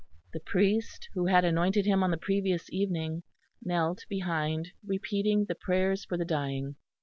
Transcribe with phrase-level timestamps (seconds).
[0.33, 3.21] The priest, who had anointed him on the previous evening,
[3.61, 6.75] knelt behind, repeating the prayers for the dying.